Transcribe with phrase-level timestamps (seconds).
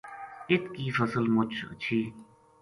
[0.49, 2.01] اِت کی فصل مچ ہچھی